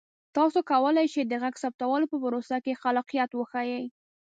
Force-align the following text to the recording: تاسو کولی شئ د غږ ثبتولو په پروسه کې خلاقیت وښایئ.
تاسو 0.35 0.59
کولی 0.71 1.05
شئ 1.13 1.23
د 1.27 1.33
غږ 1.43 1.55
ثبتولو 1.63 2.05
په 2.11 2.17
پروسه 2.23 2.57
کې 2.63 2.79
خلاقیت 2.81 3.31
وښایئ. 3.35 3.85